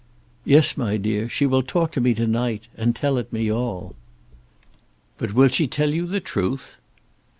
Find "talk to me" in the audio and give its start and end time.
1.61-2.15